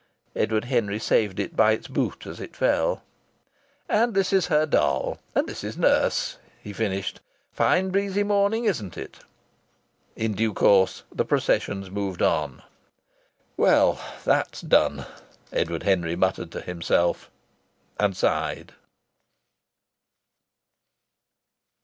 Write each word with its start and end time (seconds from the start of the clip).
Edward 0.35 0.65
Henry 0.65 0.97
saved 0.97 1.39
it 1.39 1.55
by 1.55 1.73
its 1.73 1.87
boot 1.87 2.25
as 2.25 2.39
it 2.39 2.55
fell. 2.55 3.03
"And 3.87 4.15
this 4.15 4.33
is 4.33 4.47
her 4.47 4.65
doll. 4.65 5.19
And 5.35 5.45
this 5.47 5.63
is 5.63 5.77
nurse," 5.77 6.39
he 6.59 6.73
finished. 6.73 7.19
"Fine 7.53 7.91
breezy 7.91 8.23
morning, 8.23 8.65
isn't 8.65 8.97
it?" 8.97 9.19
In 10.15 10.33
due 10.33 10.53
course 10.55 11.03
the 11.11 11.23
processions 11.23 11.91
moved 11.91 12.23
on. 12.23 12.63
"Well, 13.57 13.99
that's 14.25 14.61
done!" 14.61 15.05
Edward 15.53 15.83
Henry 15.83 16.15
muttered 16.15 16.49
to 16.53 16.61
himself. 16.61 17.29
And 17.99 18.17
sighed. 18.17 18.73